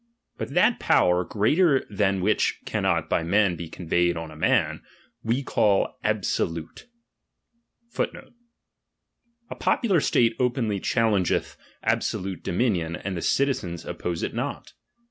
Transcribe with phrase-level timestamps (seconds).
[0.39, 4.81] Rut that power, greater than which cannot by men be con veyed on a man,
[5.21, 6.87] we call absolute.*
[7.91, 8.33] For whoso * Absohile.'\
[9.51, 14.73] A popular state openly challengeth absolute do iniDioD, and the citizens oppose it not.